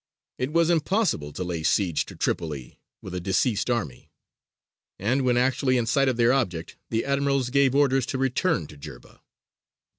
[0.39, 4.09] It was impossible to lay siege to Tripoli with a diseased army,
[4.97, 8.77] and when actually in sight of their object the admirals gave orders to return to
[8.77, 9.21] Jerba.